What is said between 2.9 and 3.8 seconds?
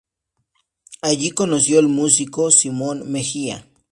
Mejía.